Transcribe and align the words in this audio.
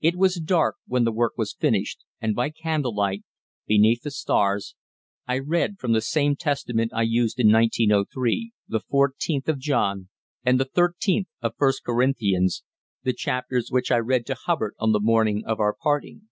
It 0.00 0.16
was 0.16 0.36
dark 0.40 0.76
when 0.86 1.04
the 1.04 1.12
work 1.12 1.36
was 1.36 1.52
finished, 1.52 2.02
and 2.22 2.34
by 2.34 2.48
candlelight, 2.48 3.22
beneath 3.66 4.00
the 4.00 4.10
stars, 4.10 4.74
I 5.26 5.40
read, 5.40 5.76
from 5.78 5.92
the 5.92 6.00
same 6.00 6.36
Testament 6.36 6.90
I 6.94 7.02
used 7.02 7.38
in 7.38 7.52
1903, 7.52 8.52
the 8.66 8.80
fourteenth 8.80 9.46
of 9.46 9.58
John 9.58 10.08
and 10.42 10.58
the 10.58 10.64
thirteenth 10.64 11.28
of 11.42 11.52
First 11.58 11.84
Corinthians, 11.84 12.64
the 13.02 13.12
chapters 13.12 13.68
which 13.70 13.90
I 13.92 13.98
read 13.98 14.24
to 14.28 14.36
Hubbard 14.36 14.72
on 14.78 14.92
the 14.92 15.00
morning 15.00 15.44
of 15.44 15.60
our 15.60 15.74
parting. 15.78 16.30